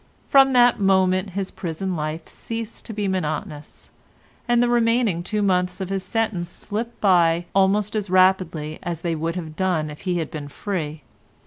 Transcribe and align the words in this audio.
From 0.27 0.53
that 0.53 0.79
moment 0.79 1.29
his 1.37 1.51
prison 1.51 1.95
life 1.95 2.27
ceased 2.27 2.85
to 2.87 2.91
be 2.93 3.07
monotonous, 3.07 3.91
and 4.47 4.63
the 4.63 4.67
remaining 4.67 5.21
two 5.21 5.43
months 5.43 5.79
of 5.79 5.89
his 5.89 6.03
sentence 6.03 6.49
slipped 6.49 6.99
by 6.99 7.45
almost 7.53 7.95
as 7.95 8.09
rapidly 8.09 8.79
as 8.81 9.01
they 9.01 9.13
would 9.13 9.35
have 9.35 9.55
done 9.55 9.91
if 9.91 10.01
he 10.01 10.17
had 10.17 10.31
been 10.31 10.47
free. 10.47 11.03